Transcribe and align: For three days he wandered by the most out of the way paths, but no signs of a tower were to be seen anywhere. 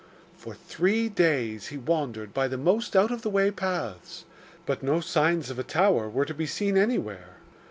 For 0.35 0.55
three 0.55 1.09
days 1.09 1.67
he 1.67 1.77
wandered 1.77 2.33
by 2.33 2.47
the 2.47 2.57
most 2.57 2.95
out 2.95 3.11
of 3.11 3.21
the 3.21 3.29
way 3.29 3.51
paths, 3.51 4.25
but 4.65 4.81
no 4.81 4.99
signs 4.99 5.51
of 5.51 5.59
a 5.59 5.63
tower 5.63 6.09
were 6.09 6.25
to 6.25 6.33
be 6.33 6.47
seen 6.47 6.75
anywhere. 6.75 7.35